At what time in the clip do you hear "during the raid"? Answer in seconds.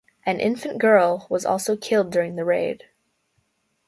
2.11-2.85